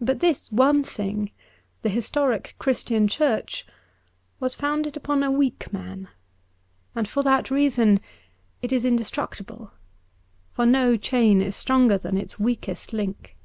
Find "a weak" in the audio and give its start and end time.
5.22-5.72